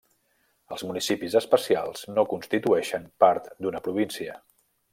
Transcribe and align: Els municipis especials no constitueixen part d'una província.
Els 0.75 0.83
municipis 0.91 1.35
especials 1.41 2.07
no 2.15 2.25
constitueixen 2.31 3.07
part 3.25 3.51
d'una 3.67 3.83
província. 3.89 4.39